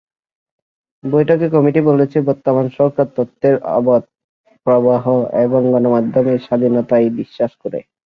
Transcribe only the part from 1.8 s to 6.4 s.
বলেছে, বর্তমান সরকার তথ্যের অবাধ প্রবাহ এবং গণমাধ্যমের